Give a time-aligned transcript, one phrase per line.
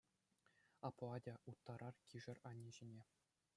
[0.87, 3.01] Апла атя, уттарар кишӗр ани ҫине.